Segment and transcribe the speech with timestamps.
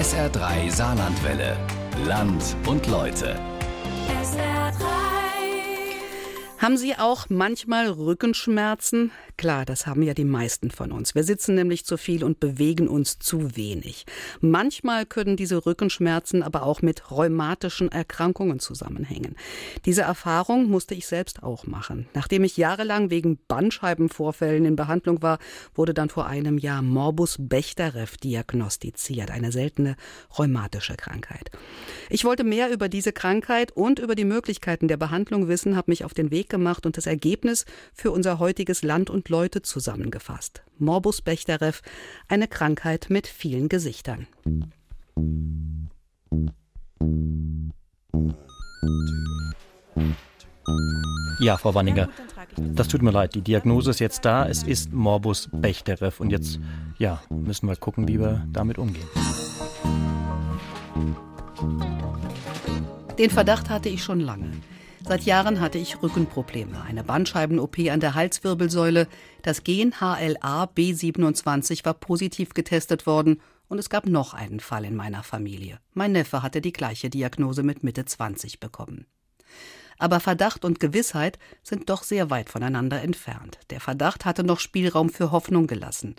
[0.00, 1.58] SR3 Saarlandwelle.
[2.06, 3.38] Land und Leute.
[4.22, 4.86] SR3.
[6.56, 9.10] Haben Sie auch manchmal Rückenschmerzen?
[9.40, 11.14] Klar, das haben ja die meisten von uns.
[11.14, 14.04] Wir sitzen nämlich zu viel und bewegen uns zu wenig.
[14.42, 19.36] Manchmal können diese Rückenschmerzen aber auch mit rheumatischen Erkrankungen zusammenhängen.
[19.86, 22.06] Diese Erfahrung musste ich selbst auch machen.
[22.12, 25.38] Nachdem ich jahrelang wegen Bandscheibenvorfällen in Behandlung war,
[25.74, 29.96] wurde dann vor einem Jahr Morbus Bechterew diagnostiziert, eine seltene
[30.36, 31.50] rheumatische Krankheit.
[32.10, 36.04] Ich wollte mehr über diese Krankheit und über die Möglichkeiten der Behandlung wissen, habe mich
[36.04, 40.62] auf den Weg gemacht und das Ergebnis für unser heutiges Land und Leute zusammengefasst.
[40.78, 41.72] Morbus Bechterew,
[42.28, 44.26] eine Krankheit mit vielen Gesichtern.
[51.40, 52.10] Ja, Frau Wanninger,
[52.56, 53.34] das tut mir leid.
[53.34, 54.46] Die Diagnose ist jetzt da.
[54.46, 56.12] Es ist Morbus Bechterew.
[56.18, 56.60] Und jetzt,
[56.98, 59.08] ja, müssen wir gucken, wie wir damit umgehen.
[63.18, 64.50] Den Verdacht hatte ich schon lange.
[65.10, 69.08] Seit Jahren hatte ich Rückenprobleme, eine Bandscheiben-OP an der Halswirbelsäule.
[69.42, 74.94] Das Gen HLA B27 war positiv getestet worden und es gab noch einen Fall in
[74.94, 75.80] meiner Familie.
[75.94, 79.08] Mein Neffe hatte die gleiche Diagnose mit Mitte 20 bekommen.
[79.98, 83.58] Aber Verdacht und Gewissheit sind doch sehr weit voneinander entfernt.
[83.70, 86.14] Der Verdacht hatte noch Spielraum für Hoffnung gelassen.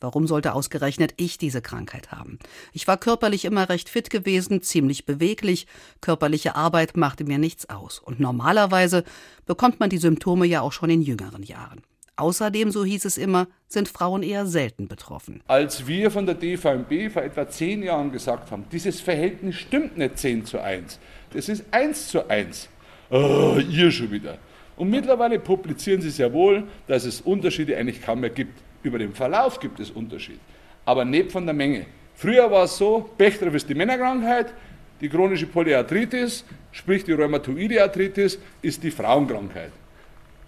[0.00, 2.38] Warum sollte ausgerechnet ich diese Krankheit haben?
[2.72, 5.66] Ich war körperlich immer recht fit gewesen, ziemlich beweglich,
[6.00, 7.98] körperliche Arbeit machte mir nichts aus.
[7.98, 9.04] Und normalerweise
[9.46, 11.82] bekommt man die Symptome ja auch schon in jüngeren Jahren.
[12.16, 15.42] Außerdem, so hieß es immer, sind Frauen eher selten betroffen.
[15.46, 20.18] Als wir von der DVMB vor etwa zehn Jahren gesagt haben, dieses Verhältnis stimmt nicht
[20.18, 20.98] 10 zu 1,
[21.34, 22.68] das ist 1 zu 1.
[23.10, 24.38] Oh, ihr schon wieder.
[24.76, 28.62] Und mittlerweile publizieren sie sehr wohl, dass es Unterschiede eigentlich kaum mehr gibt.
[28.86, 30.38] Über den Verlauf gibt es Unterschied,
[30.84, 31.86] aber nicht von der Menge.
[32.14, 34.54] Früher war es so, Bechterew ist die Männerkrankheit,
[35.00, 39.72] die chronische Polyarthritis, sprich die rheumatoide Arthritis, ist die Frauenkrankheit.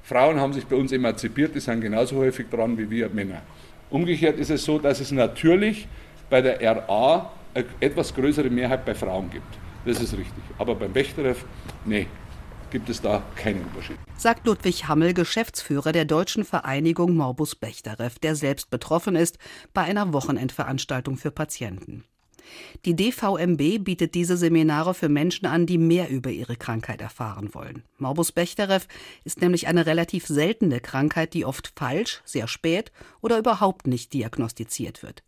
[0.05, 3.43] Frauen haben sich bei uns emanzipiert, die sind genauso häufig dran wie wir Männer.
[3.91, 5.89] Umgekehrt ist es so, dass es natürlich
[6.31, 9.59] bei der RA eine etwas größere Mehrheit bei Frauen gibt.
[9.85, 10.45] Das ist richtig.
[10.59, 11.35] Aber beim Bechterew,
[11.85, 12.07] nee,
[12.71, 13.99] gibt es da keinen Unterschied.
[14.17, 19.39] Sagt Ludwig Hammel, Geschäftsführer der Deutschen Vereinigung Morbus Bechterew, der selbst betroffen ist
[19.75, 22.05] bei einer Wochenendveranstaltung für Patienten.
[22.85, 27.85] Die DVMB bietet diese Seminare für Menschen an, die mehr über ihre Krankheit erfahren wollen.
[27.99, 28.81] Morbus Bechterew
[29.25, 35.03] ist nämlich eine relativ seltene Krankheit, die oft falsch, sehr spät oder überhaupt nicht diagnostiziert
[35.03, 35.23] wird.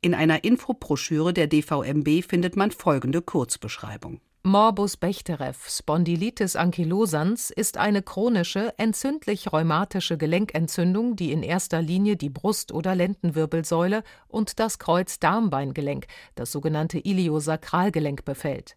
[0.00, 4.20] In einer Infobroschüre der DVMB findet man folgende Kurzbeschreibung.
[4.46, 12.70] Morbus Bechterew, Spondylitis ankylosans, ist eine chronische, entzündlich-rheumatische Gelenkentzündung, die in erster Linie die Brust-
[12.70, 18.76] oder Lendenwirbelsäule und das Kreuz-Darm-Beingelenk, das sogenannte Iliosakralgelenk, befällt.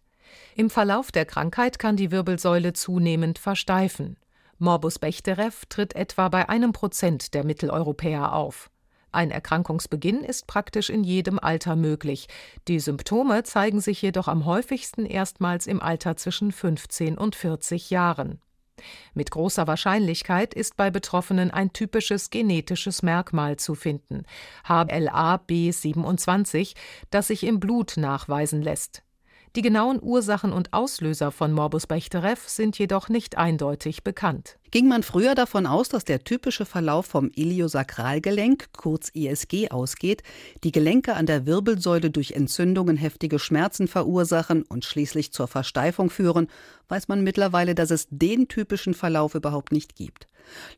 [0.56, 4.16] Im Verlauf der Krankheit kann die Wirbelsäule zunehmend versteifen.
[4.58, 8.70] Morbus Bechterew tritt etwa bei einem Prozent der Mitteleuropäer auf.
[9.12, 12.28] Ein Erkrankungsbeginn ist praktisch in jedem Alter möglich.
[12.68, 18.40] Die Symptome zeigen sich jedoch am häufigsten erstmals im Alter zwischen 15 und 40 Jahren.
[19.12, 24.22] Mit großer Wahrscheinlichkeit ist bei Betroffenen ein typisches genetisches Merkmal zu finden,
[24.66, 26.74] HLA-B27,
[27.10, 29.02] das sich im Blut nachweisen lässt.
[29.56, 34.60] Die genauen Ursachen und Auslöser von Morbus Bechterew sind jedoch nicht eindeutig bekannt.
[34.70, 40.22] Ging man früher davon aus, dass der typische Verlauf vom Iliosakralgelenk, kurz ISG, ausgeht,
[40.62, 46.46] die Gelenke an der Wirbelsäule durch Entzündungen heftige Schmerzen verursachen und schließlich zur Versteifung führen,
[46.86, 50.28] weiß man mittlerweile, dass es den typischen Verlauf überhaupt nicht gibt.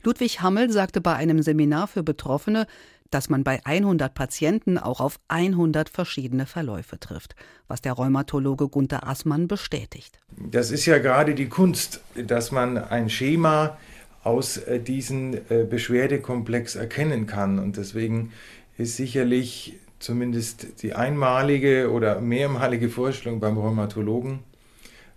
[0.03, 2.67] Ludwig Hammel sagte bei einem Seminar für Betroffene,
[3.13, 7.37] dass man bei 100 Patienten auch auf 100 verschiedene Verläufe trifft,
[7.69, 10.19] was der Rheumatologe Gunther Assmann bestätigt.
[10.51, 13.77] Das ist ja gerade die Kunst, dass man ein Schema
[14.25, 17.59] aus äh, diesem äh, Beschwerdekomplex erkennen kann.
[17.59, 18.33] Und deswegen
[18.79, 24.41] ist sicherlich zumindest die einmalige oder mehrmalige Vorstellung beim Rheumatologen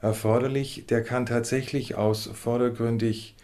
[0.01, 0.85] erforderlich.
[0.89, 3.35] Der kann tatsächlich aus vordergründig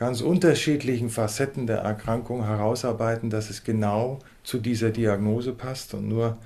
[0.00, 5.92] ganz unterschiedlichen Facetten der Erkrankung herausarbeiten, dass es genau zu dieser Diagnose passt.
[5.92, 6.38] Und nur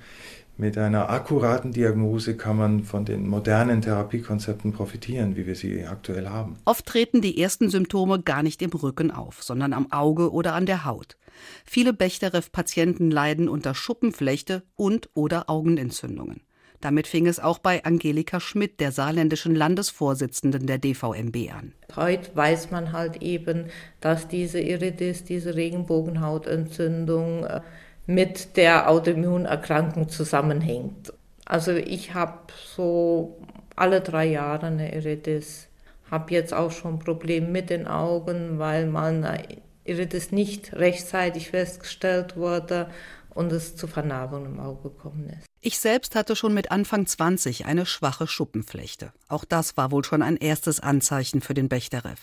[0.57, 6.27] mit einer akkuraten Diagnose kann man von den modernen Therapiekonzepten profitieren, wie wir sie aktuell
[6.27, 6.57] haben.
[6.65, 10.65] Oft treten die ersten Symptome gar nicht im Rücken auf, sondern am Auge oder an
[10.65, 11.15] der Haut.
[11.63, 16.41] Viele Bechterew-Patienten leiden unter Schuppenflechte und oder Augenentzündungen.
[16.81, 21.73] Damit fing es auch bei Angelika Schmidt, der saarländischen Landesvorsitzenden der DVMB an.
[21.95, 23.65] Heute weiß man halt eben,
[24.01, 27.61] dass diese Iridis, diese Regenbogenhautentzündung äh,
[28.05, 31.13] mit der Autoimmunerkrankung zusammenhängt.
[31.45, 32.39] Also ich habe
[32.75, 33.37] so
[33.75, 35.67] alle drei Jahre eine Iritis.
[36.09, 39.39] Habe jetzt auch schon Probleme mit den Augen, weil meine
[39.85, 42.87] Iritis nicht rechtzeitig festgestellt wurde
[43.35, 45.45] und es zu Vernarbung im Auge gekommen ist.
[45.61, 49.11] Ich selbst hatte schon mit Anfang 20 eine schwache Schuppenflechte.
[49.27, 52.15] Auch das war wohl schon ein erstes Anzeichen für den Bechterew.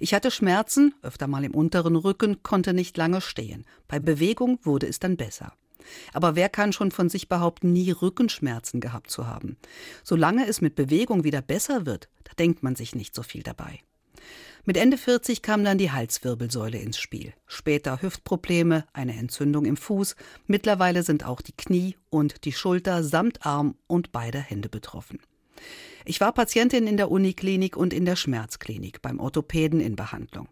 [0.00, 3.64] Ich hatte Schmerzen, öfter mal im unteren Rücken, konnte nicht lange stehen.
[3.86, 5.52] Bei Bewegung wurde es dann besser.
[6.12, 9.56] Aber wer kann schon von sich behaupten, nie Rückenschmerzen gehabt zu haben?
[10.02, 13.80] Solange es mit Bewegung wieder besser wird, da denkt man sich nicht so viel dabei.
[14.68, 17.32] Mit Ende 40 kam dann die Halswirbelsäule ins Spiel.
[17.46, 20.16] Später Hüftprobleme, eine Entzündung im Fuß.
[20.48, 25.20] Mittlerweile sind auch die Knie und die Schulter samt Arm und beide Hände betroffen.
[26.04, 30.48] Ich war Patientin in der Uniklinik und in der Schmerzklinik beim Orthopäden in Behandlung.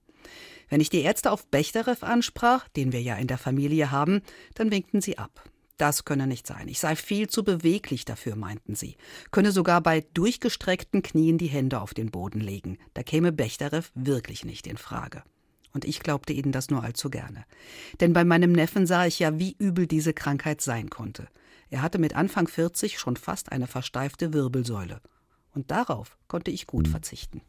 [0.68, 4.22] Wenn ich die Ärzte auf Bechterew ansprach, den wir ja in der Familie haben,
[4.54, 5.42] dann winkten sie ab.
[5.76, 6.68] Das könne nicht sein.
[6.68, 8.96] Ich sei viel zu beweglich dafür, meinten sie.
[9.32, 12.78] Könne sogar bei durchgestreckten Knien die Hände auf den Boden legen.
[12.94, 15.24] Da käme Bechterew wirklich nicht in Frage.
[15.72, 17.44] Und ich glaubte ihnen das nur allzu gerne.
[18.00, 21.26] Denn bei meinem Neffen sah ich ja, wie übel diese Krankheit sein konnte.
[21.70, 25.00] Er hatte mit Anfang 40 schon fast eine versteifte Wirbelsäule.
[25.52, 27.42] Und darauf konnte ich gut verzichten.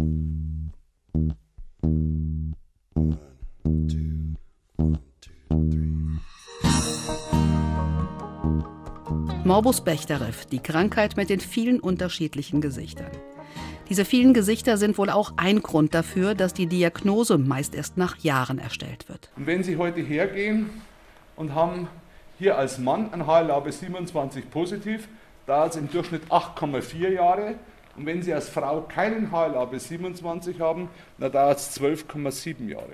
[9.45, 13.11] Morbus Bechterew, die Krankheit mit den vielen unterschiedlichen Gesichtern.
[13.89, 18.17] Diese vielen Gesichter sind wohl auch ein Grund dafür, dass die Diagnose meist erst nach
[18.17, 19.29] Jahren erstellt wird.
[19.35, 20.71] Und wenn Sie heute hergehen
[21.35, 21.87] und haben
[22.39, 25.07] hier als Mann ein HLA 27 positiv,
[25.45, 27.53] dauert es im Durchschnitt 8,4 Jahre.
[27.95, 30.89] Und wenn Sie als Frau keinen HLA 27 haben,
[31.19, 32.93] dann dauert es 12,7 Jahre.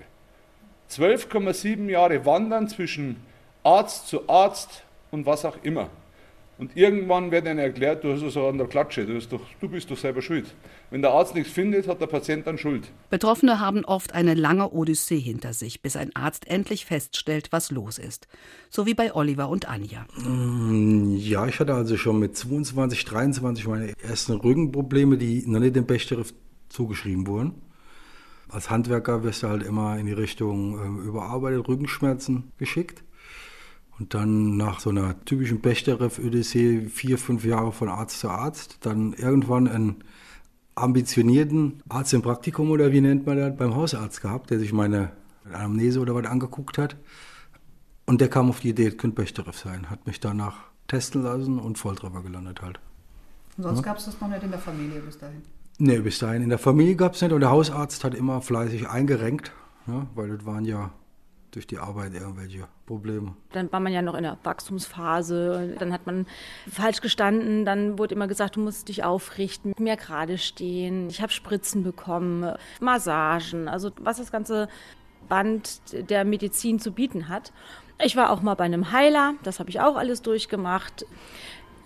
[0.90, 3.24] 12,7 Jahre wandern zwischen
[3.64, 5.90] Arzt zu Arzt und was auch immer.
[6.62, 9.68] Und irgendwann wird ihnen erklärt, du hast es an der Klatsche, du bist, doch, du
[9.68, 10.46] bist doch selber schuld.
[10.92, 12.92] Wenn der Arzt nichts findet, hat der Patient dann Schuld.
[13.10, 17.98] Betroffene haben oft eine lange Odyssee hinter sich, bis ein Arzt endlich feststellt, was los
[17.98, 18.28] ist.
[18.70, 20.06] So wie bei Oliver und Anja.
[20.24, 25.76] Mm, ja, ich hatte also schon mit 22, 23 meine ersten Rückenprobleme, die noch nicht
[25.76, 26.26] dem Bechterew
[26.70, 27.56] zugeschrieben wurden.
[28.50, 33.04] Als Handwerker wirst du halt immer in die Richtung äh, überarbeitet Rückenschmerzen geschickt.
[34.02, 39.14] Und dann nach so einer typischen Bechterew-Odyssee vier, fünf Jahre von Arzt zu Arzt, dann
[39.14, 40.04] irgendwann einen
[40.74, 45.12] ambitionierten Arzt im Praktikum oder wie nennt man das, beim Hausarzt gehabt, der sich meine
[45.46, 46.96] Anamnese oder was angeguckt hat.
[48.08, 50.56] Und der kam auf die Idee, es könnte Bechterew sein, hat mich danach
[50.88, 52.80] testen lassen und Volltreffer gelandet halt.
[53.58, 53.84] Und sonst ja.
[53.84, 55.44] gab es das noch nicht in der Familie bis dahin?
[55.78, 58.90] Nee, bis dahin in der Familie gab es nicht und der Hausarzt hat immer fleißig
[58.90, 59.52] eingerenkt,
[59.86, 60.92] ja, weil das waren ja
[61.52, 63.36] durch die Arbeit irgendwelche Probleme.
[63.52, 66.26] Dann war man ja noch in der Wachstumsphase, dann hat man
[66.70, 71.10] falsch gestanden, dann wurde immer gesagt, du musst dich aufrichten, mehr gerade stehen.
[71.10, 74.70] Ich habe Spritzen bekommen, Massagen, also was das ganze
[75.28, 77.52] Band der Medizin zu bieten hat.
[78.04, 81.06] Ich war auch mal bei einem Heiler, das habe ich auch alles durchgemacht.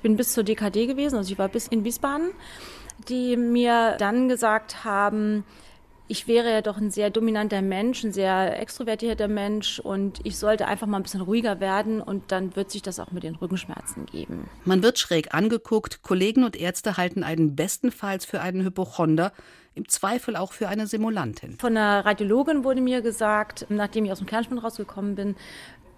[0.01, 2.31] Bin bis zur DKD gewesen, also ich war bis in Wiesbaden,
[3.09, 5.43] die mir dann gesagt haben,
[6.07, 10.67] ich wäre ja doch ein sehr dominanter Mensch, ein sehr extrovertierter Mensch und ich sollte
[10.67, 14.05] einfach mal ein bisschen ruhiger werden und dann wird sich das auch mit den Rückenschmerzen
[14.05, 14.47] geben.
[14.65, 19.31] Man wird schräg angeguckt, Kollegen und Ärzte halten einen bestenfalls für einen Hypochonder,
[19.73, 21.57] im Zweifel auch für eine Simulantin.
[21.59, 25.35] Von einer Radiologin wurde mir gesagt, nachdem ich aus dem Kernspin rausgekommen bin,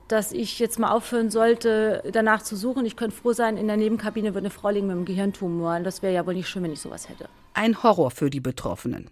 [0.08, 2.86] dass ich jetzt mal aufhören sollte, danach zu suchen.
[2.86, 5.80] Ich könnte froh sein, in der Nebenkabine würde eine Frau liegen mit einem Gehirntumor.
[5.82, 7.28] Das wäre ja wohl nicht schön, wenn ich sowas hätte.
[7.54, 9.10] Ein Horror für die Betroffenen.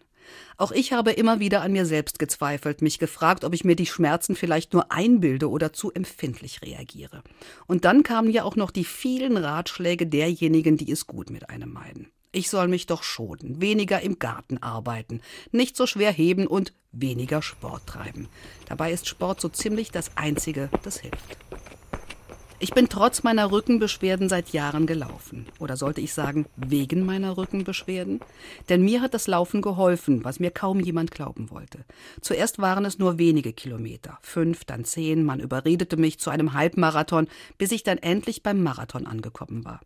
[0.58, 3.86] Auch ich habe immer wieder an mir selbst gezweifelt, mich gefragt, ob ich mir die
[3.86, 7.24] Schmerzen vielleicht nur einbilde oder zu empfindlich reagiere.
[7.68, 11.72] Und dann kamen ja auch noch die vielen Ratschläge derjenigen, die es gut mit einem
[11.72, 12.12] meiden.
[12.32, 15.22] Ich soll mich doch schonen, weniger im Garten arbeiten,
[15.54, 18.28] nicht so schwer heben und weniger Sport treiben.
[18.68, 21.38] Dabei ist Sport so ziemlich das Einzige, das hilft.
[22.58, 25.46] Ich bin trotz meiner Rückenbeschwerden seit Jahren gelaufen.
[25.60, 28.22] Oder sollte ich sagen, wegen meiner Rückenbeschwerden?
[28.70, 31.84] Denn mir hat das Laufen geholfen, was mir kaum jemand glauben wollte.
[32.22, 34.20] Zuerst waren es nur wenige Kilometer.
[34.22, 35.26] Fünf, dann zehn.
[35.26, 39.82] Man überredete mich zu einem Halbmarathon, bis ich dann endlich beim Marathon angekommen war.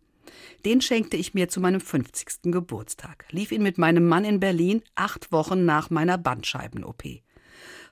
[0.64, 2.52] Den schenkte ich mir zu meinem 50.
[2.52, 7.04] Geburtstag, lief ihn mit meinem Mann in Berlin acht Wochen nach meiner Bandscheiben-OP.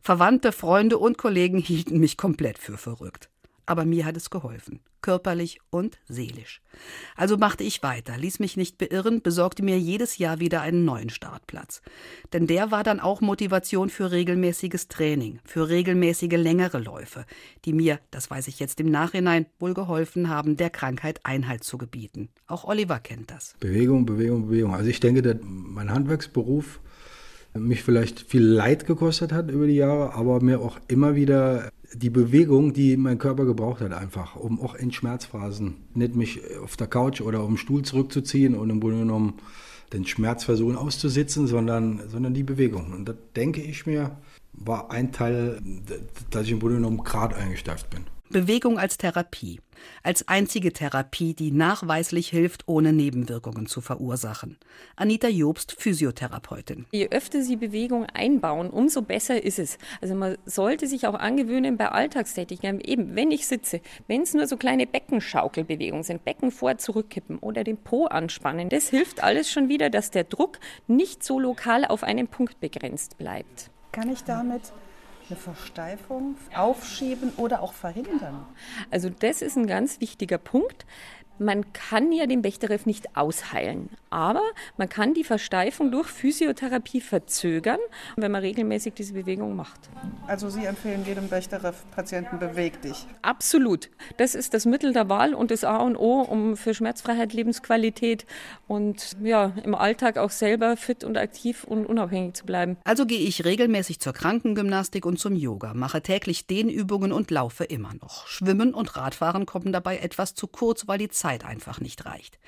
[0.01, 3.29] Verwandte, Freunde und Kollegen hielten mich komplett für verrückt.
[3.67, 6.61] Aber mir hat es geholfen, körperlich und seelisch.
[7.15, 11.09] Also machte ich weiter, ließ mich nicht beirren, besorgte mir jedes Jahr wieder einen neuen
[11.09, 11.81] Startplatz.
[12.33, 17.25] Denn der war dann auch Motivation für regelmäßiges Training, für regelmäßige längere Läufe,
[17.65, 21.77] die mir, das weiß ich jetzt im Nachhinein, wohl geholfen haben, der Krankheit Einhalt zu
[21.77, 22.29] gebieten.
[22.47, 23.55] Auch Oliver kennt das.
[23.59, 24.73] Bewegung, Bewegung, Bewegung.
[24.73, 26.79] Also ich denke, dass mein Handwerksberuf
[27.53, 32.09] mich vielleicht viel Leid gekostet hat über die Jahre, aber mir auch immer wieder die
[32.09, 36.87] Bewegung, die mein Körper gebraucht hat, einfach, um auch in Schmerzphasen nicht mich auf der
[36.87, 39.35] Couch oder auf dem Stuhl zurückzuziehen und im Grunde genommen
[39.93, 42.91] den Schmerz versuchen auszusitzen, sondern, sondern die Bewegung.
[42.93, 44.17] Und da denke ich mir,
[44.53, 45.61] war ein Teil,
[46.29, 48.03] dass ich im Grunde genommen gerade eingesteift bin.
[48.29, 49.61] Bewegung als Therapie.
[50.03, 54.57] Als einzige Therapie, die nachweislich hilft, ohne Nebenwirkungen zu verursachen.
[54.95, 56.85] Anita Jobst, Physiotherapeutin.
[56.91, 59.77] Je öfter Sie Bewegung einbauen, umso besser ist es.
[60.01, 64.47] Also man sollte sich auch angewöhnen bei Alltagstätigkeiten, eben wenn ich sitze, wenn es nur
[64.47, 69.69] so kleine Beckenschaukelbewegungen sind, Becken vor, zurückkippen oder den Po anspannen, das hilft alles schon
[69.69, 73.69] wieder, dass der Druck nicht so lokal auf einen Punkt begrenzt bleibt.
[73.91, 74.73] Kann ich damit
[75.29, 78.45] eine Versteifung aufschieben oder auch verhindern?
[78.91, 80.85] Also das ist ein ganz wichtiger Punkt.
[81.39, 84.41] Man kann ja den Bechterew nicht ausheilen, aber
[84.77, 87.79] man kann die Versteifung durch Physiotherapie verzögern,
[88.15, 89.89] wenn man regelmäßig diese Bewegung macht.
[90.27, 93.05] Also Sie empfehlen jedem Bechterew-Patienten, beweg dich.
[93.21, 93.89] Absolut.
[94.17, 98.25] Das ist das Mittel der Wahl und das A und O, um für Schmerzfreiheit, Lebensqualität
[98.67, 102.77] und ja, im Alltag auch selber fit und aktiv und unabhängig zu bleiben.
[102.83, 107.93] Also gehe ich regelmäßig zur Krankengymnastik und zum Yoga, mache täglich Dehnübungen und laufe immer
[108.01, 108.27] noch.
[108.27, 112.39] Schwimmen und Radfahren kommen dabei etwas zu kurz, weil die Zeit Zeit einfach nicht reicht.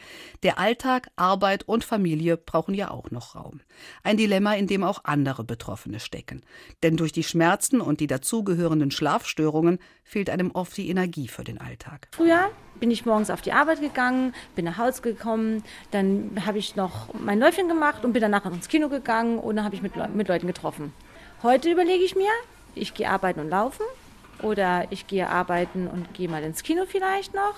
[0.43, 3.61] Der Alltag, Arbeit und Familie brauchen ja auch noch Raum.
[4.03, 6.41] Ein Dilemma, in dem auch andere Betroffene stecken.
[6.83, 11.59] Denn durch die Schmerzen und die dazugehörenden Schlafstörungen fehlt einem oft die Energie für den
[11.59, 12.07] Alltag.
[12.11, 16.75] Früher bin ich morgens auf die Arbeit gegangen, bin nach Hause gekommen, dann habe ich
[16.75, 19.93] noch mein Läufchen gemacht und bin danach ins Kino gegangen und dann habe ich mit,
[20.15, 20.93] mit Leuten getroffen.
[21.43, 22.31] Heute überlege ich mir,
[22.75, 23.83] ich gehe arbeiten und laufen
[24.41, 27.55] oder ich gehe arbeiten und gehe mal ins Kino vielleicht noch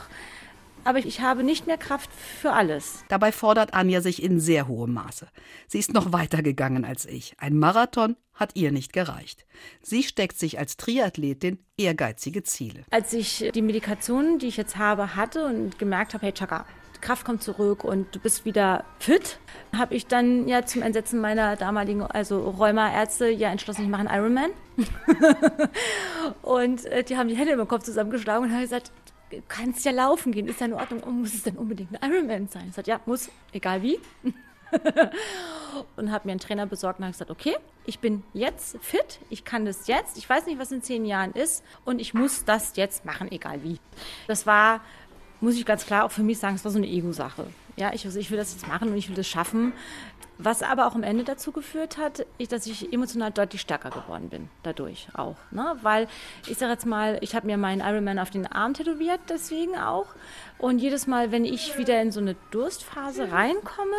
[0.84, 3.04] aber ich habe nicht mehr Kraft für alles.
[3.10, 5.28] Dabei fordert Anja sich in sehr hohem Maße.
[5.68, 7.36] Sie ist noch weiter gegangen als ich.
[7.38, 9.46] Ein Marathon hat ihr nicht gereicht.
[9.82, 12.84] Sie steckt sich als Triathletin ehrgeizige Ziele.
[12.90, 16.66] Als ich die Medikationen, die ich jetzt habe, hatte und gemerkt habe, hey Chaka,
[17.02, 19.40] Kraft kommt zurück und du bist wieder fit,
[19.76, 24.20] habe ich dann ja zum Entsetzen meiner damaligen, also Rheumaärzte, ja entschlossen, ich mache einen
[24.20, 24.52] Ironman.
[26.42, 28.92] und äh, die haben die Hände im Kopf zusammengeschlagen und haben gesagt,
[29.48, 31.02] kannst ja laufen gehen, ist ja in Ordnung.
[31.04, 32.66] Und muss es denn unbedingt ein Ironman sein?
[32.70, 34.00] Ich sagte, ja, muss, egal wie.
[35.96, 39.44] und habe mir einen Trainer besorgt und habe gesagt, okay, ich bin jetzt fit, ich
[39.44, 42.76] kann das jetzt, ich weiß nicht, was in zehn Jahren ist und ich muss das
[42.76, 43.80] jetzt machen, egal wie.
[44.28, 44.82] Das war,
[45.40, 47.48] muss ich ganz klar auch für mich sagen, es war so eine Ego-Sache.
[47.76, 49.74] Ja, ich, also ich will das jetzt machen und ich will das schaffen.
[50.44, 54.30] Was aber auch am Ende dazu geführt hat, ist, dass ich emotional deutlich stärker geworden
[54.30, 55.36] bin, dadurch auch.
[55.52, 55.76] Ne?
[55.84, 56.08] Weil
[56.48, 60.08] ich sage jetzt mal, ich habe mir meinen Ironman auf den Arm tätowiert, deswegen auch.
[60.58, 63.92] Und jedes Mal, wenn ich wieder in so eine Durstphase reinkomme,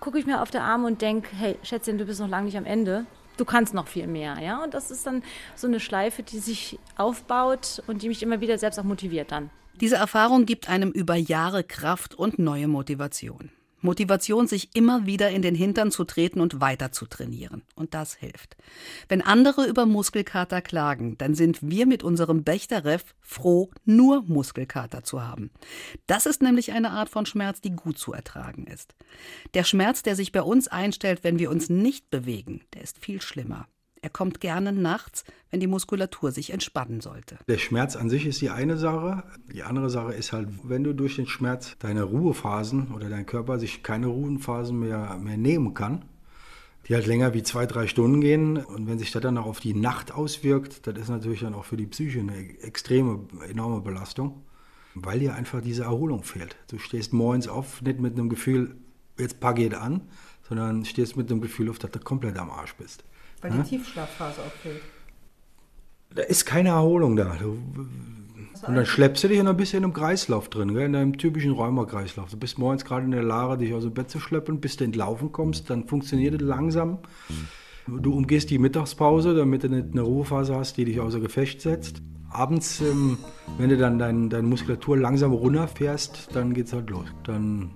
[0.00, 2.58] gucke ich mir auf den Arm und denke, hey, Schätzchen, du bist noch lange nicht
[2.58, 3.06] am Ende.
[3.36, 4.64] Du kannst noch viel mehr, ja.
[4.64, 5.22] Und das ist dann
[5.54, 9.50] so eine Schleife, die sich aufbaut und die mich immer wieder selbst auch motiviert dann.
[9.80, 13.50] Diese Erfahrung gibt einem über Jahre Kraft und neue Motivation.
[13.80, 17.62] Motivation, sich immer wieder in den Hintern zu treten und weiter zu trainieren.
[17.74, 18.56] Und das hilft.
[19.08, 25.22] Wenn andere über Muskelkater klagen, dann sind wir mit unserem Bechterew froh, nur Muskelkater zu
[25.22, 25.50] haben.
[26.06, 28.94] Das ist nämlich eine Art von Schmerz, die gut zu ertragen ist.
[29.54, 33.20] Der Schmerz, der sich bei uns einstellt, wenn wir uns nicht bewegen, der ist viel
[33.20, 33.68] schlimmer.
[34.06, 37.38] Er kommt gerne nachts, wenn die Muskulatur sich entspannen sollte.
[37.48, 39.24] Der Schmerz an sich ist die eine Sache.
[39.52, 43.58] Die andere Sache ist halt, wenn du durch den Schmerz deine Ruhephasen oder dein Körper
[43.58, 46.04] sich keine Ruhephasen mehr, mehr nehmen kann,
[46.86, 48.58] die halt länger wie zwei, drei Stunden gehen.
[48.58, 51.64] Und wenn sich das dann auch auf die Nacht auswirkt, das ist natürlich dann auch
[51.64, 54.44] für die Psyche eine extreme, enorme Belastung,
[54.94, 56.54] weil dir einfach diese Erholung fehlt.
[56.70, 58.76] Du stehst morgens auf, nicht mit einem Gefühl,
[59.18, 60.02] jetzt paar geht an,
[60.48, 63.02] sondern stehst mit dem Gefühl auf, dass du komplett am Arsch bist.
[63.40, 64.82] Weil die Tiefschlafphase auch fehlt.
[66.14, 67.36] Da ist keine Erholung da.
[67.38, 67.58] Du,
[68.66, 70.86] und dann schleppst du dich und dann bist du in einem Kreislauf drin, gell?
[70.86, 72.30] in einem typischen Rheumakreislauf.
[72.30, 74.84] Du bist morgens gerade in der Lage, dich aus dem Bett zu schleppen, bis du
[74.84, 76.98] entlaufen kommst, dann funktioniert es langsam.
[77.86, 82.02] Du umgehst die Mittagspause, damit du nicht eine Ruhephase hast, die dich außer Gefecht setzt.
[82.30, 83.18] Abends, ähm,
[83.58, 87.06] wenn du dann dein, deine Muskulatur langsam runterfährst, dann geht's halt los.
[87.22, 87.70] Dann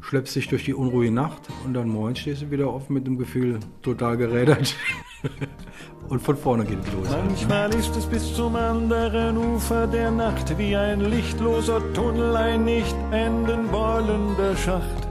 [0.00, 3.18] schleppst dich durch die unruhige Nacht und dann morgens stehst du wieder auf mit dem
[3.18, 4.74] Gefühl, total gerädert.
[6.08, 7.08] und von vorne geht es los.
[7.10, 12.94] Manchmal ist es bis zum anderen Ufer der Nacht wie ein lichtloser Tunnel, ein nicht
[13.10, 15.08] enden wollender Schacht.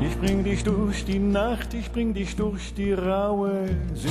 [0.00, 4.08] Ich bring dich durch die Nacht, ich bring dich durch die raue See.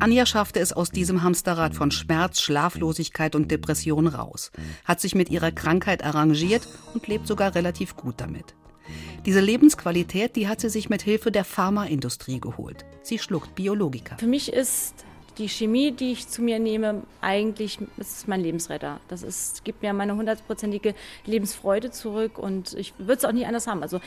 [0.00, 4.50] Anja schaffte es aus diesem Hamsterrad von Schmerz, Schlaflosigkeit und Depression raus,
[4.86, 8.54] hat sich mit ihrer Krankheit arrangiert und lebt sogar relativ gut damit.
[9.26, 12.86] Diese Lebensqualität, die hat sie sich mit Hilfe der Pharmaindustrie geholt.
[13.02, 14.16] Sie schluckt Biologika.
[14.16, 14.94] Für mich ist
[15.36, 19.00] die Chemie, die ich zu mir nehme, eigentlich ist mein Lebensretter.
[19.08, 20.94] Das ist, gibt mir meine hundertprozentige
[21.26, 23.82] Lebensfreude zurück und ich würde es auch nie anders haben.
[23.82, 24.00] Also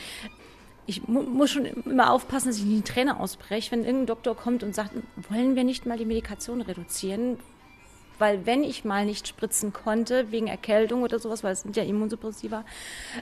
[0.86, 4.36] ich mu muss schon immer aufpassen, dass ich nicht die Träne ausbreche, wenn irgendein Doktor
[4.36, 4.92] kommt und sagt,
[5.28, 7.38] wollen wir nicht mal die Medikation reduzieren?
[8.18, 11.82] Weil wenn ich mal nicht spritzen konnte, wegen Erkältung oder sowas, weil es sind ja
[11.82, 12.64] Immunsuppressiva,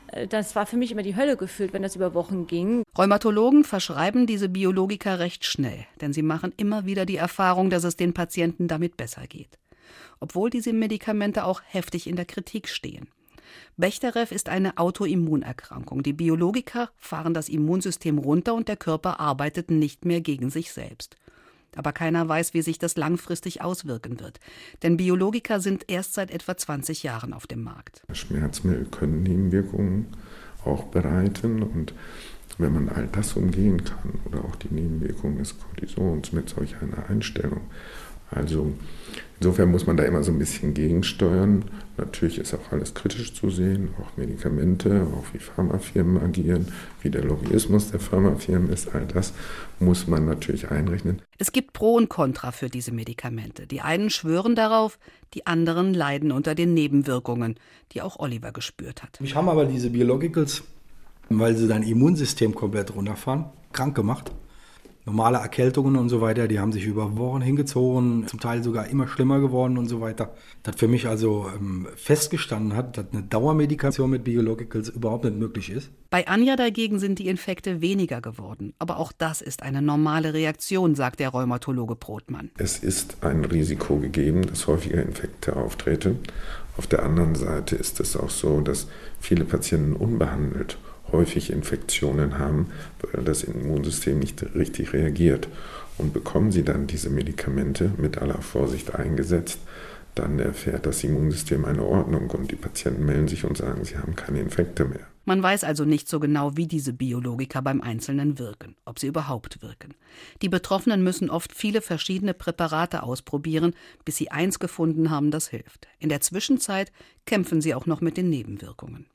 [0.09, 2.83] äh, das war für mich immer die Hölle gefühlt, wenn das über Wochen ging.
[2.99, 7.97] Rheumatologen verschreiben diese Biologika recht schnell, denn sie machen immer wieder die Erfahrung, dass es
[7.97, 9.59] den Patienten damit besser geht.
[10.21, 13.09] Obwohl diese Medikamente auch heftig in der Kritik stehen.
[13.77, 16.03] Bechterew ist eine Autoimmunerkrankung.
[16.03, 21.17] Die Biologiker fahren das Immunsystem runter und der Körper arbeitet nicht mehr gegen sich selbst.
[21.75, 24.41] Aber keiner weiß, wie sich das langfristig auswirken wird.
[24.83, 28.03] Denn Biologiker sind erst seit etwa 20 Jahren auf dem Markt.
[28.13, 30.09] Schmerzmittel können Nebenwirkungen
[30.65, 31.95] auch bereiten und
[32.59, 37.09] wenn man all das umgehen kann oder auch die Nebenwirkungen des Cortisons mit solch einer
[37.09, 37.63] Einstellung,
[38.31, 38.73] also
[39.41, 41.65] insofern muss man da immer so ein bisschen gegensteuern.
[41.97, 46.73] Natürlich ist auch alles kritisch zu sehen, auch Medikamente, auch wie Pharmafirmen agieren,
[47.03, 49.35] wie der Lobbyismus der Pharmafirmen ist, all das
[49.79, 51.21] muss man natürlich einrechnen.
[51.39, 53.67] Es gibt Pro und Contra für diese Medikamente.
[53.67, 54.99] Die einen schwören darauf,
[55.35, 57.57] die anderen leiden unter den Nebenwirkungen,
[57.93, 59.21] die auch Oliver gespürt hat.
[59.21, 60.63] Mich haben aber diese Biologicals,
[61.29, 64.33] weil sie dein Immunsystem komplett runterfahren, krank gemacht
[65.05, 69.09] normale Erkältungen und so weiter, die haben sich über Wochen hingezogen, zum Teil sogar immer
[69.09, 70.35] schlimmer geworden und so weiter.
[70.63, 75.71] Das für mich also ähm, festgestanden hat, dass eine Dauermedikation mit Biologicals überhaupt nicht möglich
[75.71, 75.91] ist.
[76.11, 78.75] Bei Anja dagegen sind die Infekte weniger geworden.
[78.79, 82.51] Aber auch das ist eine normale Reaktion, sagt der Rheumatologe Brotmann.
[82.59, 86.21] Es ist ein Risiko gegeben, dass häufiger Infekte auftreten.
[86.77, 88.87] Auf der anderen Seite ist es auch so, dass
[89.21, 90.79] viele Patienten unbehandelt
[91.13, 92.69] häufig Infektionen haben,
[93.01, 95.49] weil das Immunsystem nicht richtig reagiert.
[95.99, 99.61] Und bekommen sie dann diese Medikamente mit aller Vorsicht eingesetzt,
[100.15, 104.15] dann erfährt das Immunsystem eine Ordnung und die Patienten melden sich und sagen, sie haben
[104.15, 105.07] keine Infekte mehr.
[105.25, 109.63] Man weiß also nicht so genau, wie diese Biologika beim Einzelnen wirken, ob sie überhaupt
[109.63, 109.95] wirken.
[110.43, 115.87] Die Betroffenen müssen oft viele verschiedene Präparate ausprobieren, bis sie eins gefunden haben, das hilft.
[116.01, 116.91] In der Zwischenzeit
[117.25, 119.07] kämpfen sie auch noch mit den Nebenwirkungen.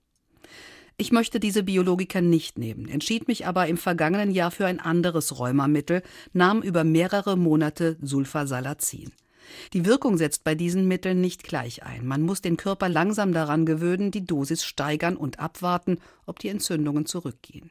[1.00, 5.38] Ich möchte diese Biologika nicht nehmen, entschied mich aber im vergangenen Jahr für ein anderes
[5.38, 6.02] Rheumamittel,
[6.34, 9.12] nahm über mehrere Monate Sulfasalazin.
[9.74, 12.08] Die Wirkung setzt bei diesen Mitteln nicht gleich ein.
[12.08, 17.06] Man muss den Körper langsam daran gewöhnen, die Dosis steigern und abwarten, ob die Entzündungen
[17.06, 17.70] zurückgehen.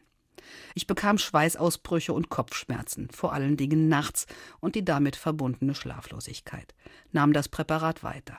[0.76, 4.26] Ich bekam Schweißausbrüche und Kopfschmerzen, vor allen Dingen nachts
[4.60, 6.76] und die damit verbundene Schlaflosigkeit.
[7.10, 8.38] Nahm das Präparat weiter.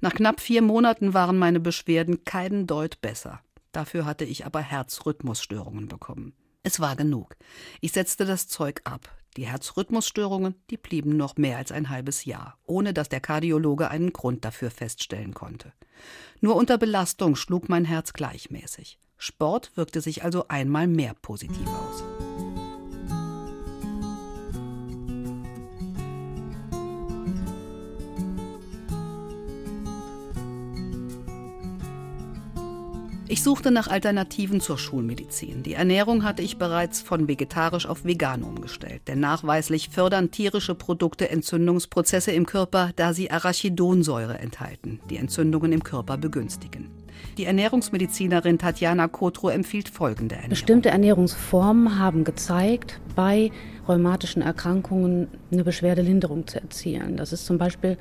[0.00, 3.40] Nach knapp vier Monaten waren meine Beschwerden keinen Deut besser.
[3.76, 6.32] Dafür hatte ich aber Herzrhythmusstörungen bekommen.
[6.62, 7.36] Es war genug.
[7.82, 9.10] Ich setzte das Zeug ab.
[9.36, 14.14] Die Herzrhythmusstörungen, die blieben noch mehr als ein halbes Jahr, ohne dass der Kardiologe einen
[14.14, 15.74] Grund dafür feststellen konnte.
[16.40, 18.98] Nur unter Belastung schlug mein Herz gleichmäßig.
[19.18, 22.45] Sport wirkte sich also einmal mehr positiv aus.
[33.36, 35.62] Ich suchte nach Alternativen zur Schulmedizin.
[35.62, 41.28] Die Ernährung hatte ich bereits von vegetarisch auf vegan umgestellt, denn nachweislich fördern tierische Produkte
[41.28, 46.88] Entzündungsprozesse im Körper, da sie Arachidonsäure enthalten, die Entzündungen im Körper begünstigen.
[47.36, 50.48] Die Ernährungsmedizinerin Tatjana Kotro empfiehlt folgende Ernährung.
[50.48, 53.50] Bestimmte Ernährungsformen haben gezeigt, bei
[53.86, 57.18] rheumatischen Erkrankungen eine Beschwerdelinderung zu erzielen.
[57.18, 57.98] Das ist zum Beispiel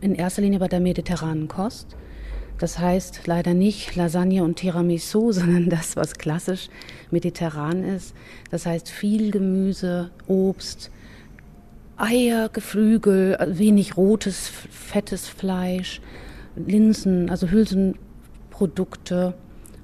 [0.00, 1.98] in erster Linie bei der mediterranen Kost.
[2.58, 6.68] Das heißt leider nicht Lasagne und Tiramisu, sondern das, was klassisch
[7.10, 8.14] mediterran ist.
[8.50, 10.90] Das heißt viel Gemüse, Obst,
[11.96, 16.00] Eier, Geflügel, wenig rotes, fettes Fleisch,
[16.56, 19.34] Linsen, also Hülsenprodukte,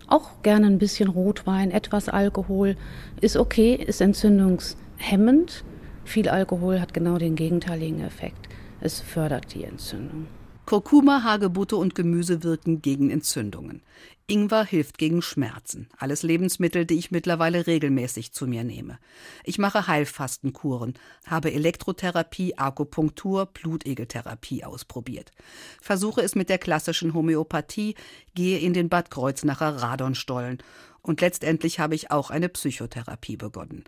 [0.08, 2.76] auch gerne ein bisschen Rotwein, etwas Alkohol.
[3.20, 5.64] Ist okay, ist entzündungshemmend.
[6.04, 8.48] Viel Alkohol hat genau den gegenteiligen Effekt.
[8.80, 10.26] Es fördert die Entzündung.
[10.70, 13.82] Kurkuma, Hagebutte und Gemüse wirken gegen Entzündungen.
[14.28, 15.88] Ingwer hilft gegen Schmerzen.
[15.98, 19.00] Alles Lebensmittel, die ich mittlerweile regelmäßig zu mir nehme.
[19.42, 20.94] Ich mache Heilfastenkuren,
[21.26, 25.32] habe Elektrotherapie, Akupunktur, Blutegeltherapie ausprobiert.
[25.80, 27.96] Versuche es mit der klassischen Homöopathie,
[28.36, 30.58] gehe in den Bad Kreuznacher Radonstollen
[31.02, 33.82] und letztendlich habe ich auch eine Psychotherapie begonnen.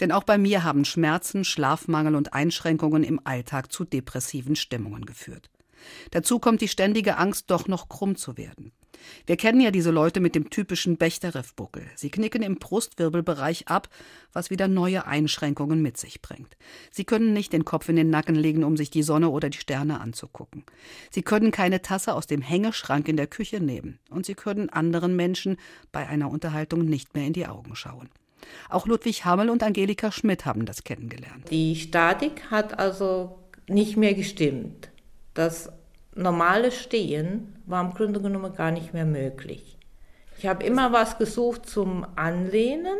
[0.00, 5.48] Denn auch bei mir haben Schmerzen, Schlafmangel und Einschränkungen im Alltag zu depressiven Stimmungen geführt.
[6.10, 8.72] Dazu kommt die ständige Angst, doch noch krumm zu werden.
[9.26, 11.84] Wir kennen ja diese Leute mit dem typischen Bechterew-Buckel.
[11.96, 13.88] Sie knicken im Brustwirbelbereich ab,
[14.32, 16.56] was wieder neue Einschränkungen mit sich bringt.
[16.90, 19.58] Sie können nicht den Kopf in den Nacken legen, um sich die Sonne oder die
[19.58, 20.64] Sterne anzugucken.
[21.10, 23.98] Sie können keine Tasse aus dem Hängeschrank in der Küche nehmen.
[24.10, 25.56] Und sie können anderen Menschen
[25.92, 28.10] bei einer Unterhaltung nicht mehr in die Augen schauen.
[28.68, 31.50] Auch Ludwig Hammel und Angelika Schmidt haben das kennengelernt.
[31.50, 34.90] Die Statik hat also nicht mehr gestimmt.
[35.34, 35.70] Das
[36.16, 39.78] normale Stehen war im Grunde genommen gar nicht mehr möglich.
[40.38, 42.96] Ich habe immer was gesucht zum Anlehnen,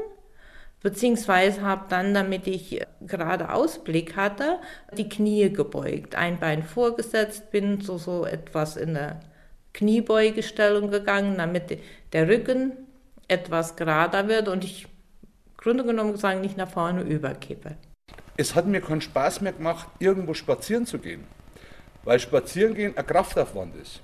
[0.82, 4.58] beziehungsweise habe dann, damit ich gerade Ausblick hatte,
[4.96, 9.20] die Knie gebeugt, ein Bein vorgesetzt, bin so, so etwas in der
[9.72, 11.78] Kniebeugestellung gegangen, damit
[12.12, 12.72] der Rücken
[13.28, 17.76] etwas gerader wird und ich, im Grunde genommen gesagt, nicht nach vorne überkippe.
[18.38, 21.24] Es hat mir keinen Spaß mehr gemacht, irgendwo spazieren zu gehen
[22.06, 24.00] weil Spazierengehen ein Kraftaufwand ist.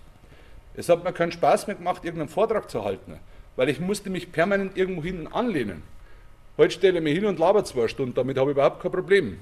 [0.74, 3.18] Es hat mir keinen Spaß mehr gemacht, irgendeinen Vortrag zu halten,
[3.56, 5.82] weil ich musste mich permanent irgendwo hinten anlehnen.
[6.58, 9.38] Heute stelle ich mich hin und laber zwei Stunden, damit habe ich überhaupt kein Problem.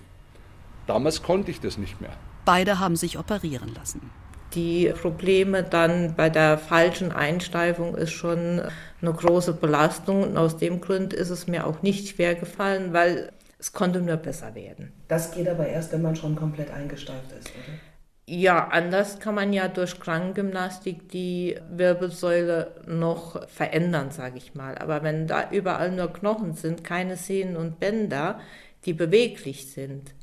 [0.87, 2.13] Damals konnte ich das nicht mehr.
[2.45, 4.11] Beide haben sich operieren lassen.
[4.55, 8.63] Die Probleme dann bei der falschen Einsteifung ist schon
[9.01, 13.33] eine große Belastung und aus dem Grund ist es mir auch nicht schwer gefallen, weil
[13.59, 14.93] es konnte nur besser werden.
[15.07, 17.90] Das geht aber erst, wenn man schon komplett eingesteift ist, oder?
[18.33, 24.79] Ja, anders kann man ja durch Krankengymnastik die Wirbelsäule noch verändern, sage ich mal.
[24.79, 28.39] Aber wenn da überall nur Knochen sind, keine Sehnen und Bänder,
[28.85, 30.15] die beweglich sind,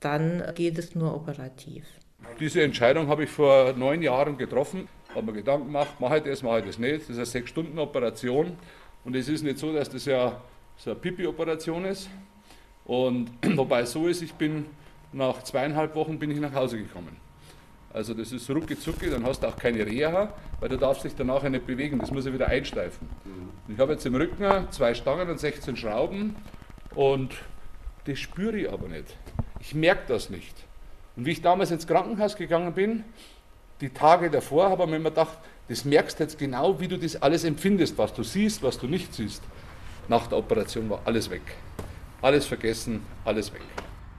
[0.00, 1.84] dann geht es nur operativ.
[2.40, 4.88] Diese Entscheidung habe ich vor neun Jahren getroffen.
[5.14, 7.02] Habe mir Gedanken gemacht, mache ich das, mache ich das nicht.
[7.02, 8.56] Das ist eine Sechs-Stunden-Operation.
[9.04, 10.42] Und es ist nicht so, dass das ja
[10.78, 12.10] so eine Pipi-Operation ist.
[12.86, 14.66] Und wobei es so ist, ich bin
[15.12, 17.24] nach zweieinhalb Wochen bin ich nach Hause gekommen.
[17.96, 20.30] Also das ist rucki zucki, dann hast du auch keine Reha,
[20.60, 23.08] weil du darfst dich danach nicht bewegen, das muss ja wieder einsteifen.
[23.24, 23.72] Mhm.
[23.72, 26.36] Ich habe jetzt im Rücken zwei Stangen und 16 Schrauben
[26.94, 27.32] und
[28.04, 29.16] das spüre ich aber nicht.
[29.60, 30.54] Ich merke das nicht.
[31.16, 33.02] Und wie ich damals ins Krankenhaus gegangen bin,
[33.80, 36.98] die Tage davor, habe ich mir immer gedacht, das merkst du jetzt genau, wie du
[36.98, 39.42] das alles empfindest, was du siehst, was du nicht siehst.
[40.06, 41.40] Nach der Operation war alles weg.
[42.20, 43.62] Alles vergessen, alles weg.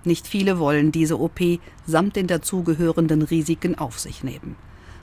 [0.08, 1.41] Nicht viele wollen diese OP
[1.86, 4.56] samt den dazugehörenden Risiken auf sich nehmen.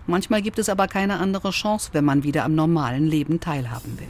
[0.06, 4.08] Manchmal gibt es aber keine andere Chance, wenn man wieder am normalen Leben teilhaben will.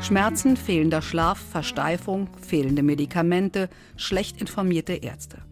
[0.00, 3.68] Schmerzen, fehlender Schlaf, Versteifung, fehlende Medikamente,
[3.98, 5.42] schlecht informierte Ärzte.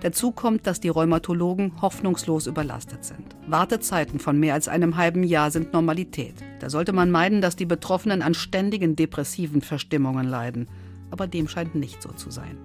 [0.00, 3.24] Dazu kommt, dass die Rheumatologen hoffnungslos überlastet sind.
[3.46, 6.34] Wartezeiten von mehr als einem halben Jahr sind Normalität.
[6.60, 10.68] Da sollte man meiden, dass die Betroffenen an ständigen depressiven Verstimmungen leiden.
[11.10, 12.56] Aber dem scheint nicht so zu sein.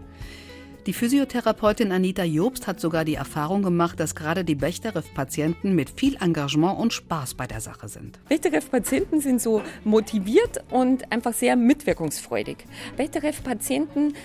[0.87, 6.15] Die Physiotherapeutin Anita Jobst hat sogar die Erfahrung gemacht, dass gerade die Bechterew-Patienten mit viel
[6.19, 8.19] Engagement und Spaß bei der Sache sind.
[8.29, 12.65] Bechterew-Patienten sind so motiviert und einfach sehr mitwirkungsfreudig.
[12.97, 14.15] Bechterew-Patienten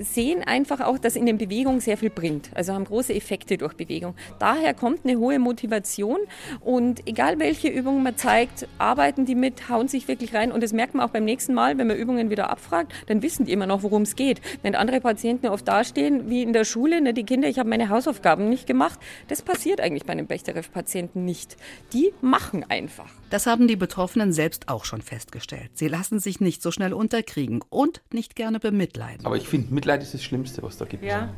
[0.00, 2.50] sehen einfach auch, dass ihnen Bewegung sehr viel bringt.
[2.54, 4.14] Also haben große Effekte durch Bewegung.
[4.38, 6.18] Daher kommt eine hohe Motivation
[6.60, 10.72] und egal welche Übungen man zeigt, arbeiten die mit, hauen sich wirklich rein und das
[10.72, 13.66] merkt man auch beim nächsten Mal, wenn man Übungen wieder abfragt, dann wissen die immer
[13.66, 14.40] noch, worum es geht.
[14.62, 17.88] Wenn andere Patienten oft dastehen, wie in der Schule, ne, die Kinder, ich habe meine
[17.88, 18.98] Hausaufgaben nicht gemacht.
[19.28, 21.56] Das passiert eigentlich bei einem Bechterew-Patienten nicht.
[21.92, 23.10] Die machen einfach.
[23.28, 25.70] Das haben die Betroffenen selbst auch schon festgestellt.
[25.74, 29.26] Sie lassen sich nicht so schnell unterkriegen und nicht gerne bemitleiden.
[29.26, 31.02] Aber ich finde, Mitleid ist das Schlimmste, was da gibt.
[31.02, 31.30] Ja.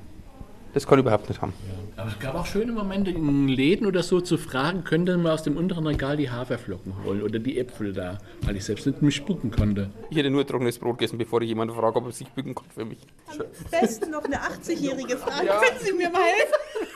[0.75, 1.55] Das kann ich überhaupt nicht haben.
[1.67, 2.03] Ja.
[2.03, 5.43] Aber es gab auch schöne Momente in Läden oder so zu fragen, könnte man aus
[5.43, 9.25] dem unteren Regal die Haferflocken holen oder die Äpfel da, weil ich selbst nicht mich
[9.25, 9.89] bücken konnte.
[10.11, 12.67] Ich hätte nur trockenes Brot gegessen, bevor ich jemanden frage, ob er sich bücken kann
[12.75, 12.99] für mich.
[13.29, 13.39] Am
[13.71, 15.47] besten noch eine 80-Jährige Frage.
[15.47, 15.59] Ja.
[15.59, 16.89] Können Sie mir mal helfen?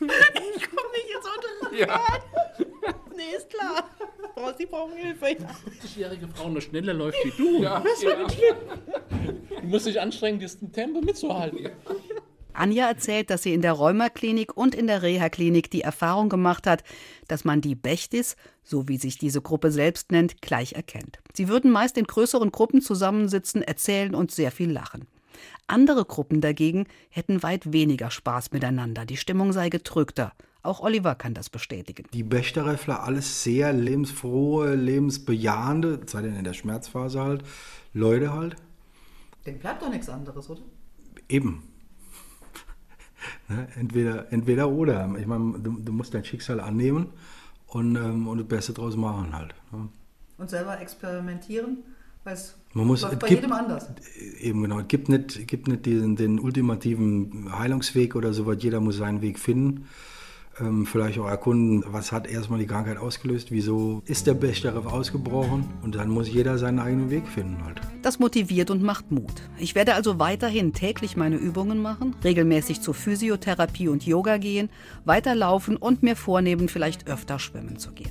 [0.56, 1.88] ich komme nicht ins untere Regal.
[1.88, 2.00] Ja.
[3.16, 3.84] Nee, ist klar.
[4.56, 5.26] Sie brauchen Hilfe.
[5.26, 7.62] 80-jährige Frau noch schneller läuft wie du.
[7.62, 7.82] Ja.
[8.02, 8.26] Ja.
[9.60, 11.70] Du musst dich anstrengen, das Tempo mitzuhalten.
[12.52, 16.82] Anja erzählt, dass sie in der Rheumaklinik und in der Reha-Klinik die Erfahrung gemacht hat,
[17.28, 21.20] dass man die Bechtis, so wie sich diese Gruppe selbst nennt, gleich erkennt.
[21.32, 25.06] Sie würden meist in größeren Gruppen zusammensitzen, erzählen und sehr viel lachen.
[25.66, 30.32] Andere Gruppen dagegen hätten weit weniger Spaß miteinander, die Stimmung sei gedrückter.
[30.62, 32.04] Auch Oliver kann das bestätigen.
[32.12, 37.44] Die Bechteräffler, alles sehr lebensfrohe, lebensbejahende, sei denn in der Schmerzphase halt,
[37.94, 38.56] Leute halt.
[39.46, 40.60] Dem bleibt doch nichts anderes, oder?
[41.28, 41.62] Eben.
[43.48, 45.14] Ne, entweder, entweder oder.
[45.18, 47.12] Ich meine, du, du musst dein Schicksal annehmen
[47.66, 49.54] und, ähm, und das Beste draus machen halt.
[49.72, 49.88] Ne?
[50.38, 51.78] Und selber experimentieren,
[52.24, 53.88] weil es Man muss, läuft bei gibt- jedem anders.
[54.40, 54.80] Eben genau.
[54.80, 58.62] Es gibt nicht, gibt nicht diesen, den ultimativen Heilungsweg oder so was.
[58.62, 59.86] Jeder muss seinen Weg finden.
[60.58, 65.64] Ähm, vielleicht auch erkunden, was hat erstmal die Krankheit ausgelöst, wieso ist der Bechterew ausgebrochen
[65.82, 67.80] und dann muss jeder seinen eigenen Weg finden halt.
[68.02, 69.32] Das motiviert und macht Mut.
[69.58, 74.68] Ich werde also weiterhin täglich meine Übungen machen, regelmäßig zur Physiotherapie und Yoga gehen,
[75.04, 78.10] weiterlaufen und mir vornehmen, vielleicht öfter schwimmen zu gehen.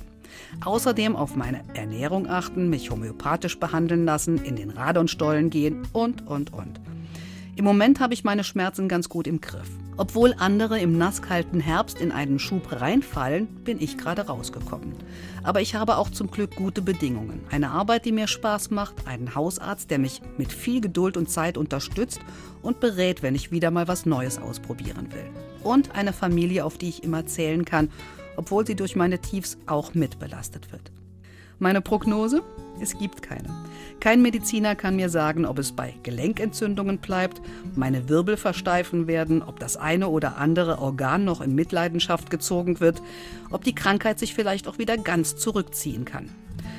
[0.64, 6.52] Außerdem auf meine Ernährung achten, mich homöopathisch behandeln lassen, in den Radonstollen gehen und, und,
[6.52, 6.80] und.
[7.56, 9.68] Im Moment habe ich meine Schmerzen ganz gut im Griff.
[9.98, 14.94] Obwohl andere im nasskalten Herbst in einen Schub reinfallen, bin ich gerade rausgekommen.
[15.42, 17.44] Aber ich habe auch zum Glück gute Bedingungen.
[17.50, 21.58] Eine Arbeit, die mir Spaß macht, einen Hausarzt, der mich mit viel Geduld und Zeit
[21.58, 22.20] unterstützt
[22.62, 25.26] und berät, wenn ich wieder mal was Neues ausprobieren will.
[25.62, 27.90] Und eine Familie, auf die ich immer zählen kann,
[28.36, 30.92] obwohl sie durch meine Tiefs auch mitbelastet wird.
[31.58, 32.42] Meine Prognose?
[32.80, 33.48] Es gibt keine.
[34.00, 37.42] Kein Mediziner kann mir sagen, ob es bei Gelenkentzündungen bleibt,
[37.76, 43.02] meine Wirbel versteifen werden, ob das eine oder andere Organ noch in Mitleidenschaft gezogen wird,
[43.50, 46.30] ob die Krankheit sich vielleicht auch wieder ganz zurückziehen kann.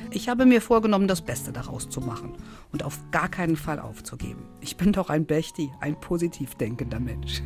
[0.09, 2.33] Ich habe mir vorgenommen, das Beste daraus zu machen
[2.71, 4.41] und auf gar keinen Fall aufzugeben.
[4.59, 7.43] Ich bin doch ein Bechti, ein positiv denkender Mensch.